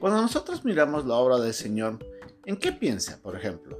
[0.00, 1.98] Cuando nosotros miramos la obra del Señor,
[2.46, 3.78] ¿en qué piensa, por ejemplo?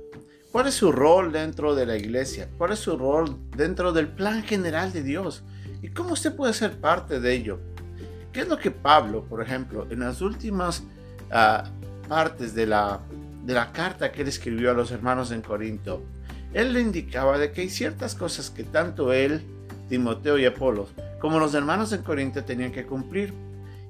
[0.53, 2.51] ¿Cuál es su rol dentro de la iglesia?
[2.59, 5.43] ¿Cuál es su rol dentro del plan general de Dios?
[5.81, 7.59] ¿Y cómo usted puede ser parte de ello?
[8.35, 10.83] ¿Qué es lo que Pablo, por ejemplo, en las últimas
[11.31, 13.01] uh, partes de la,
[13.43, 16.03] de la carta que él escribió a los hermanos en Corinto,
[16.53, 19.41] él le indicaba de que hay ciertas cosas que tanto él,
[19.89, 20.87] Timoteo y Apolo,
[21.19, 23.33] como los hermanos en Corinto tenían que cumplir.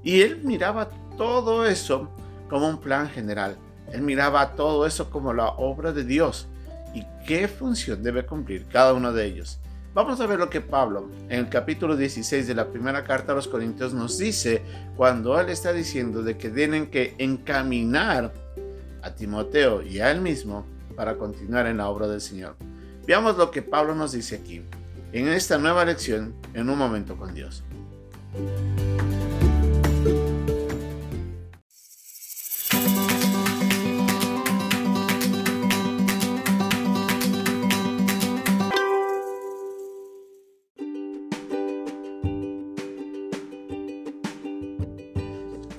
[0.05, 2.09] Y él miraba todo eso
[2.49, 3.59] como un plan general.
[3.93, 6.49] Él miraba todo eso como la obra de Dios
[6.95, 9.59] y qué función debe cumplir cada uno de ellos.
[9.93, 13.35] Vamos a ver lo que Pablo en el capítulo 16 de la primera carta a
[13.35, 14.63] los Corintios nos dice
[14.97, 18.33] cuando él está diciendo de que tienen que encaminar
[19.03, 20.65] a Timoteo y a él mismo
[20.97, 22.57] para continuar en la obra del Señor.
[23.07, 24.63] Veamos lo que Pablo nos dice aquí
[25.13, 27.63] en esta nueva lección en un momento con Dios.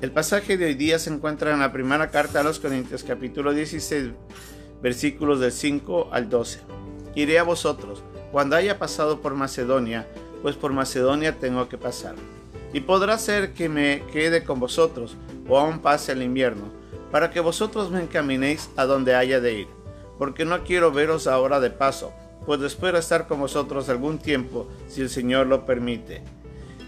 [0.02, 3.54] El pasaje de hoy día se encuentra en la primera carta a los Corintios capítulo
[3.54, 4.10] 16
[4.82, 6.62] versículos del 5 al 12.
[7.14, 10.08] Iré a vosotros cuando haya pasado por Macedonia,
[10.42, 12.16] pues por Macedonia tengo que pasar.
[12.74, 16.72] Y podrá ser que me quede con vosotros, o aún pase el invierno,
[17.12, 19.68] para que vosotros me encaminéis a donde haya de ir,
[20.18, 22.12] porque no quiero veros ahora de paso,
[22.48, 26.24] pues espero estar con vosotros algún tiempo, si el Señor lo permite.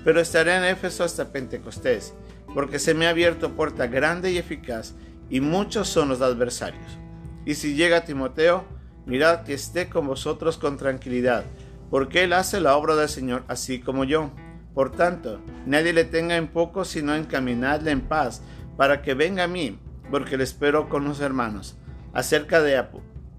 [0.03, 2.15] Pero estaré en Éfeso hasta Pentecostés
[2.53, 4.95] porque se me ha abierto puerta grande y eficaz,
[5.29, 6.97] y muchos son los adversarios.
[7.45, 8.65] Y si llega Timoteo,
[9.05, 11.43] mirad que esté con vosotros con tranquilidad,
[11.89, 14.31] porque él hace la obra del Señor así como yo.
[14.73, 18.41] Por tanto, nadie le tenga en poco, sino encaminadle en paz,
[18.77, 19.77] para que venga a mí,
[20.09, 21.77] porque le espero con los hermanos.
[22.13, 22.83] Acerca de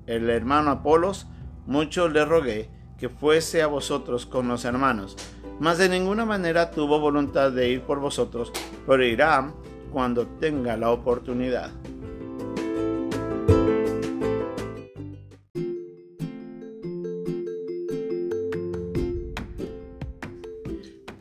[0.06, 1.26] el hermano Apolos,
[1.66, 2.68] mucho le rogué
[2.98, 5.16] que fuese a vosotros con los hermanos,
[5.60, 8.52] mas de ninguna manera tuvo voluntad de ir por vosotros,
[8.86, 9.52] pero irá
[9.92, 11.70] cuando tenga la oportunidad.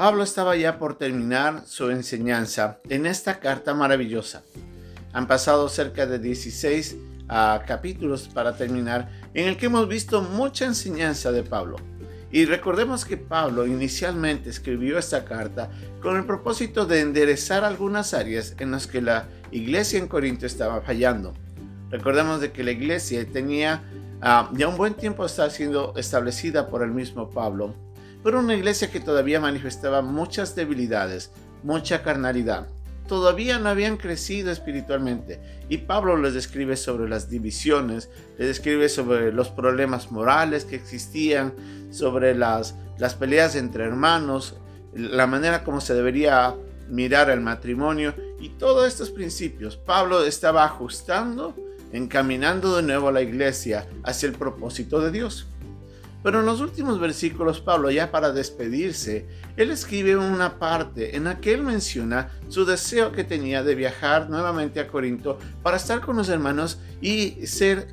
[0.03, 4.43] Pablo estaba ya por terminar su enseñanza en esta carta maravillosa.
[5.13, 6.97] Han pasado cerca de 16
[7.29, 11.77] ah, capítulos para terminar en el que hemos visto mucha enseñanza de Pablo.
[12.33, 15.69] Y recordemos que Pablo inicialmente escribió esta carta
[16.01, 20.81] con el propósito de enderezar algunas áreas en las que la iglesia en Corinto estaba
[20.81, 21.35] fallando.
[21.91, 23.83] Recordemos de que la iglesia tenía
[24.19, 27.75] ah, ya un buen tiempo está siendo establecida por el mismo Pablo,
[28.23, 31.29] pero una iglesia que todavía manifestaba muchas debilidades,
[31.61, 32.65] mucha carnalidad
[33.07, 35.39] todavía no habían crecido espiritualmente.
[35.69, 41.53] Y Pablo les describe sobre las divisiones, les describe sobre los problemas morales que existían,
[41.91, 44.55] sobre las, las peleas entre hermanos,
[44.93, 46.55] la manera como se debería
[46.89, 49.77] mirar el matrimonio y todos estos principios.
[49.77, 51.55] Pablo estaba ajustando,
[51.91, 55.47] encaminando de nuevo a la iglesia hacia el propósito de Dios.
[56.23, 61.39] Pero en los últimos versículos, Pablo, ya para despedirse, él escribe una parte en la
[61.39, 66.15] que él menciona su deseo que tenía de viajar nuevamente a Corinto para estar con
[66.15, 67.87] los hermanos y ser,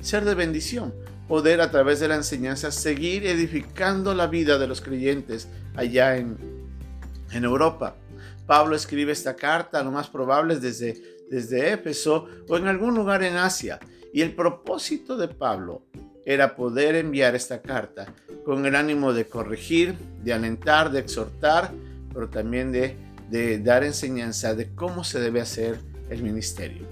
[0.00, 0.94] ser de bendición,
[1.26, 6.36] poder a través de la enseñanza seguir edificando la vida de los creyentes allá en,
[7.32, 7.96] en Europa.
[8.46, 13.22] Pablo escribe esta carta, lo más probable es desde, desde Éfeso o en algún lugar
[13.22, 13.80] en Asia.
[14.12, 15.82] Y el propósito de Pablo
[16.26, 18.06] era poder enviar esta carta
[18.44, 21.70] con el ánimo de corregir, de alentar, de exhortar,
[22.12, 22.96] pero también de,
[23.58, 26.86] dar enseñanza de cómo se debe hacer el ministerio.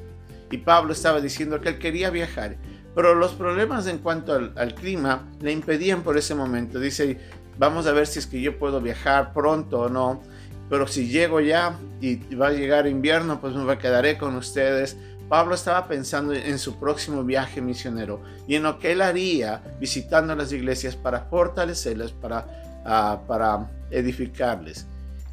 [0.50, 2.56] Y Pablo estaba diciendo que él quería viajar,
[2.94, 6.81] pero los problemas en cuanto al, clima le impedían por ese momento.
[6.81, 7.19] Dice,
[7.59, 10.20] vamos a ver si es que yo puedo viajar pronto o no,
[10.69, 14.96] pero si llego ya y va a llegar invierno, pues me quedaré con ustedes
[15.32, 20.37] Pablo estaba pensando en su próximo viaje misionero y en lo que él haría visitando
[20.37, 24.87] las iglesias para fortalecerlas, para, ah, para edificarles.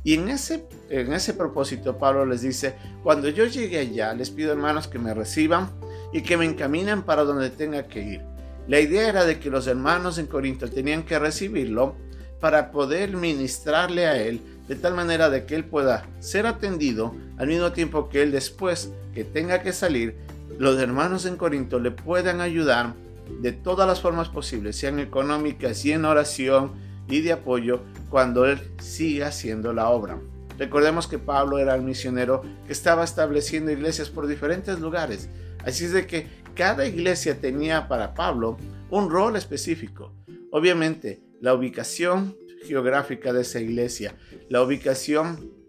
[0.06, 4.54] Y en ese, en ese propósito Pablo les dice, cuando yo llegue allá, les pido
[4.54, 5.69] hermanos que me reciban
[6.13, 8.22] y que me encaminen para donde tenga que ir.
[8.69, 11.98] La idea era de que los hermanos en Corinto tenían que recibirlo
[12.40, 17.48] para poder ministrarle a él de tal manera de que él pueda ser atendido al
[17.48, 20.16] mismo tiempo que él después que tenga que salir,
[20.60, 22.94] los hermanos en Corinto le puedan ayudar
[23.42, 26.74] de todas las formas posibles, sean económicas y en oración
[27.07, 30.19] y de apoyo, cuando él siga haciendo la obra.
[30.60, 35.30] Recordemos que Pablo era el misionero que estaba estableciendo iglesias por diferentes lugares.
[35.66, 38.57] Así es de que cada iglesia tenía para Pablo
[38.92, 40.13] un rol específico.
[40.51, 44.16] Obviamente, la ubicación geográfica de esa iglesia,
[44.50, 45.60] la ubicación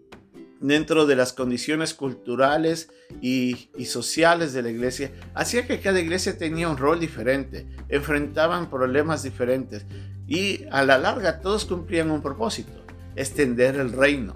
[0.59, 2.89] dentro de las condiciones culturales
[3.21, 9.23] y, sociales de la iglesia, hacía que cada iglesia tenía un rol diferente, enfrentaban problemas
[9.23, 9.85] diferentes
[10.27, 12.85] y a la larga todos cumplían un propósito,
[13.15, 14.35] extender el reino.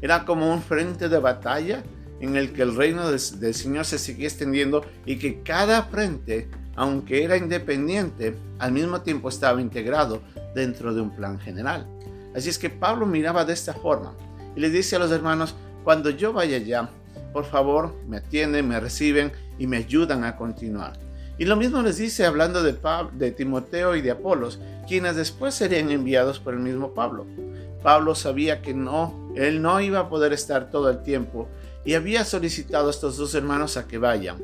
[0.00, 1.82] Era como un frente de batalla
[2.20, 7.24] en el que el reino del, Señor se seguía extendiendo y que cada frente, aunque
[7.24, 10.22] era independiente, al mismo tiempo estaba integrado
[10.54, 11.93] dentro de un plan general.
[12.34, 14.14] Así es que Pablo miraba de esta forma
[14.56, 16.90] y le dice a los hermanos, cuando yo vaya allá,
[17.32, 20.94] por favor, me atienden, me reciben y me ayudan a continuar.
[21.36, 22.76] Y lo mismo les dice hablando de,
[23.12, 27.26] de Timoteo y de Apolos, quienes después serían enviados por el mismo Pablo.
[27.82, 31.48] Pablo sabía que no, él no iba a poder estar todo el tiempo
[31.84, 34.38] y había solicitado a estos dos hermanos a que vayan.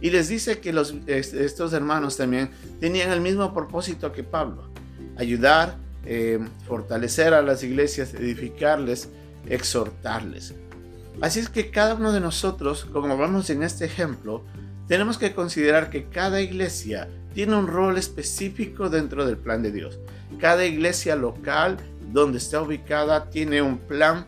[0.00, 0.72] Y les dice que
[1.08, 2.50] estos hermanos también
[2.80, 4.70] tenían el mismo propósito que Pablo,
[5.16, 9.10] ayudar, eh, fortalecer a las iglesias, edificarles,
[9.46, 10.54] exhortarles.
[11.20, 14.44] Así es que cada uno de nosotros, como vamos en este ejemplo,
[14.86, 19.98] tenemos que considerar que cada iglesia tiene un rol específico dentro del plan de Dios.
[20.38, 21.76] Cada iglesia local
[22.12, 24.26] donde está ubicada tiene un plan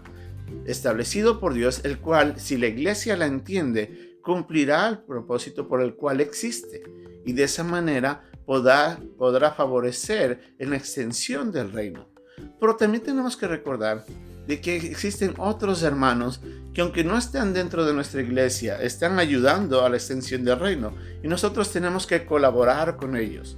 [0.66, 5.94] establecido por Dios, el cual, si la iglesia la entiende, cumplirá el propósito por el
[5.94, 6.82] cual existe.
[7.25, 12.08] Y de esa manera podrá, favorecer en la extensión del reino.
[12.58, 14.05] Pero también tenemos que recordar
[14.49, 16.41] de que existen otros hermanos
[16.75, 20.93] que aunque no están dentro de nuestra iglesia, están ayudando a la extensión del reino
[21.23, 23.56] y nosotros tenemos que colaborar con ellos.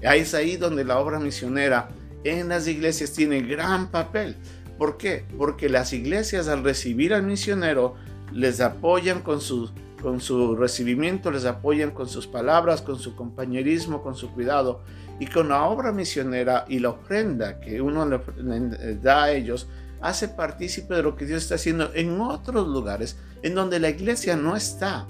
[0.00, 1.90] Es ahí donde la obra misionera
[2.24, 4.36] en las iglesias tiene gran papel.
[4.78, 5.26] ¿Por qué?
[5.36, 7.94] Porque las iglesias al recibir al misionero
[8.32, 9.70] les apoyan con su,
[10.00, 14.80] con su recibimiento, les apoyan con sus palabras, con su compañerismo, con su cuidado
[15.18, 19.68] y con la obra misionera y la ofrenda que uno le da a ellos
[20.00, 24.36] hace partícipe de lo que Dios está haciendo en otros lugares en donde la iglesia
[24.36, 25.06] no está.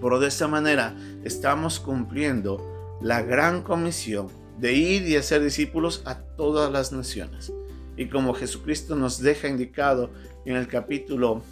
[0.00, 0.94] Pero de esta manera
[1.24, 7.52] estamos cumpliendo la gran comisión de ir y hacer discípulos a todas las naciones.
[7.96, 10.10] Y como Jesucristo nos deja indicado
[10.44, 11.42] en el capítulo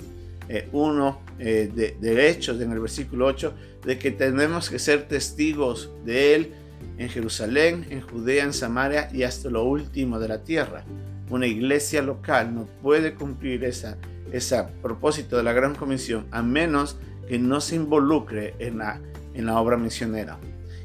[0.72, 3.54] 1 eh, eh, de, Hechos, en el versículo 8,
[3.84, 6.52] de que tenemos que ser testigos de Él
[6.98, 10.84] en Jerusalén, en Judea, en Samaria y hasta lo último de la tierra.
[11.28, 13.96] Una iglesia local no puede cumplir ese
[14.32, 16.96] esa propósito de la gran comisión a menos
[17.28, 19.00] que no se involucre en la,
[19.34, 20.38] en la obra misionera.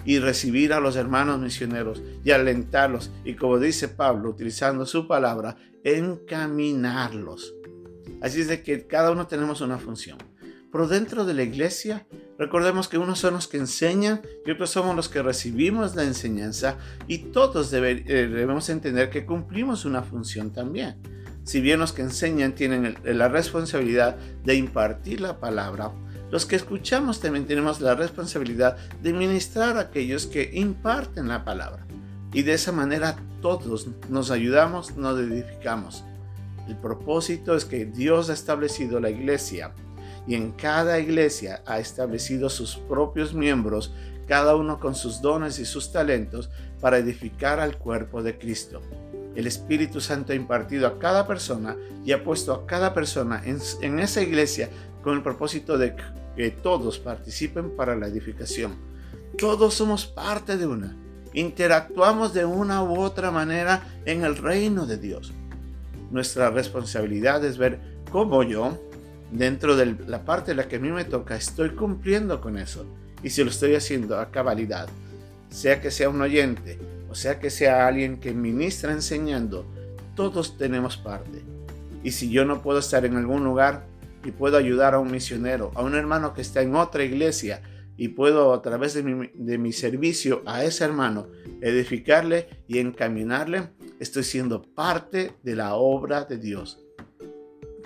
[0.06, 5.58] Y recibir a los hermanos misioneros y alentarlos y como dice Pablo utilizando su palabra
[5.84, 7.54] encaminarlos
[8.22, 10.18] así es de que cada uno tenemos una función
[10.72, 12.06] pero dentro de la iglesia
[12.42, 16.78] Recordemos que unos son los que enseñan y otros somos los que recibimos la enseñanza
[17.06, 20.96] y todos eh, debemos entender que cumplimos una función también.
[21.44, 25.92] Si bien los que enseñan tienen la responsabilidad de impartir la palabra,
[26.32, 31.86] los que escuchamos también tenemos la responsabilidad de ministrar a aquellos que imparten la palabra.
[32.34, 36.06] Y de esa manera todos nos ayudamos, nos edificamos.
[36.72, 39.74] El propósito es que Dios ha establecido la iglesia
[40.26, 43.94] y en cada iglesia ha establecido sus propios miembros,
[44.26, 48.82] cada uno con sus dones y sus talentos, para edificar al cuerpo de Cristo.
[49.36, 54.00] El Espíritu Santo ha impartido a cada persona y ha puesto a cada persona en,
[54.00, 54.70] esa iglesia
[55.04, 55.94] con el propósito de
[56.38, 58.78] que todos participen para la edificación.
[59.38, 60.96] Todos somos parte de una.
[61.34, 65.34] Interactuamos de una u otra manera en el reino de Dios.
[66.12, 67.80] Nuestra responsabilidad es ver
[68.12, 68.78] cómo yo,
[69.32, 72.86] dentro de la parte de la que a mí me toca, estoy cumpliendo con eso.
[73.24, 74.90] Y si lo estoy haciendo a cabalidad,
[75.50, 76.78] sea que sea un oyente
[77.12, 79.66] o sea que sea alguien que ministra enseñando,
[80.16, 81.44] todos tenemos parte.
[82.06, 83.84] Y si yo no puedo estar en algún lugar
[84.24, 87.62] y puedo ayudar a un misionero, a un hermano que está en otra iglesia,
[87.98, 91.28] y puedo a través de mi, servicio a ese hermano
[91.62, 93.70] edificarle y encaminarle,
[94.00, 96.80] estoy siendo parte de la obra de Dios.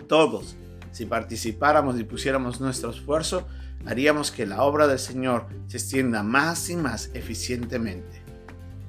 [0.07, 0.55] Todos
[0.95, 3.45] si participáramos y pusiéramos nuestro esfuerzo,
[3.85, 8.21] haríamos que la obra del Señor se extienda más y más eficientemente.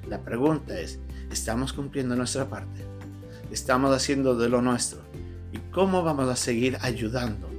[0.07, 2.79] La pregunta es, ¿estamos cumpliendo nuestra parte?
[3.51, 5.01] ¿Estamos haciendo de lo nuestro?
[5.51, 7.49] ¿Y cómo vamos a seguir ayudando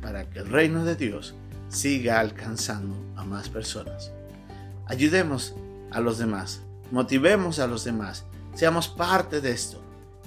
[0.00, 1.34] para que el reino de Dios
[1.68, 4.12] siga alcanzando a más personas?
[4.86, 5.54] Ayudemos
[5.90, 6.60] a los demás,
[6.90, 9.80] motivemos a los demás, seamos parte de esto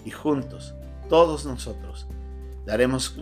[0.06, 0.74] y juntos,
[1.10, 2.08] todos nosotros,
[2.66, 3.16] daremos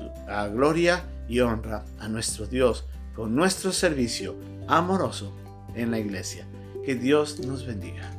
[0.54, 2.86] gloria y honra a nuestro Dios
[3.16, 4.36] con nuestro servicio
[4.68, 5.34] amoroso
[5.76, 6.46] en la iglesia.
[6.86, 8.19] Que Dios nos bendiga.